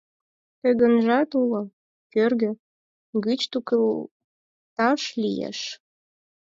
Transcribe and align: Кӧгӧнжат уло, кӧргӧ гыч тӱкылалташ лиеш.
Кӧгӧнжат 0.61 1.29
уло, 1.41 1.61
кӧргӧ 2.13 2.51
гыч 3.25 3.41
тӱкылалташ 3.51 5.01
лиеш. 5.21 5.59